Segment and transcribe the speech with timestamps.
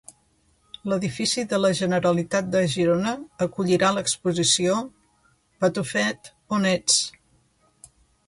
[0.91, 3.11] L'edifici de la Generalitat de Girona
[3.47, 4.79] acollirà l'exposició
[5.65, 6.97] "Patufet, on ets?".